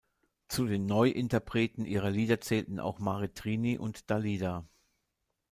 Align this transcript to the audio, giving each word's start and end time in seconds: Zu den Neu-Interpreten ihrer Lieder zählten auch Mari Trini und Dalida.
Zu 0.47 0.65
den 0.65 0.87
Neu-Interpreten 0.87 1.85
ihrer 1.85 2.09
Lieder 2.09 2.41
zählten 2.41 2.79
auch 2.79 2.97
Mari 2.97 3.29
Trini 3.29 3.77
und 3.77 4.09
Dalida. 4.09 4.65